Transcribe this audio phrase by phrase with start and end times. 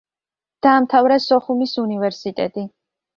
[0.65, 2.65] დაამთავრა სოხუმის უნივერსიტეტი.